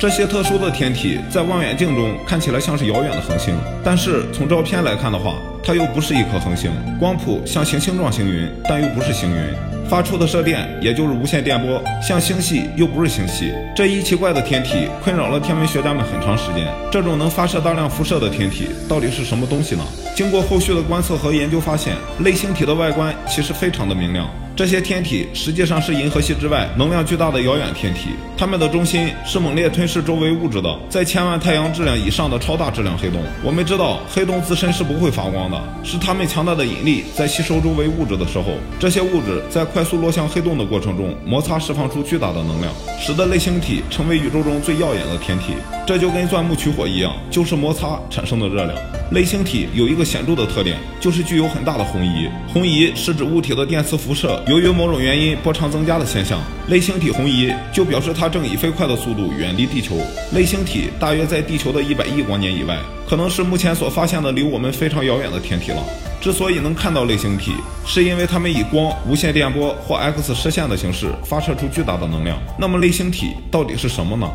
[0.00, 3.52] 这些特殊的天体在望远镜中看起来像是遥远的恒星，
[3.82, 6.70] 但是从照片来看的话，它又不是一颗恒星。
[7.00, 9.77] 光谱像行星状星云，但又不是星云。
[9.88, 13.52] 发出的射电也就是无线电波，像星系又不是星系。
[13.74, 16.66] 这一奇怪的天体困扰了天文学家们很长时间。
[16.92, 19.82] 这种能发射大量辐射的天体到底是什么东西呢？
[20.14, 24.28] 经过后续的观测和研究，发现类星体的外观其实非常的明亮。
[24.56, 33.22] 这些天体实际上是银河系之外能量巨大的遥远天体，它们的中心是猛烈吞噬周围物质的，在千万太阳质量以上的超大质量黑洞。
[33.44, 38.46] 我们知道，黑洞自身是不会发光的，是它们强大的引力在吸收周围物质的时候，
[38.80, 45.54] 这些物质在快速落向黑洞的过程中摩擦，释放出巨大的能量，使得类星体成为宇宙中最耀眼的天体。
[45.86, 48.76] 这就跟钻木取火一样，就是摩擦产生的热量。
[49.10, 52.28] 类星体有一个显著的特点，就是具有很大的红移。
[52.52, 56.38] 红移是指物体的电磁辐射由于某种原因波长增加的现象。
[56.68, 59.96] 类星体红移就表示它正以飞快的速度远离地球。
[60.34, 65.82] 类星体大约在地球的一百亿光年以外，可能是目前所发现的离我们非常遥远的天体了。
[66.20, 67.52] 之所以能看到类星体，
[67.86, 72.36] 是因为它们以光、无线电波或 X 射线的形式发射出巨大的能量。
[72.58, 74.28] 那么类星体到底是什么呢？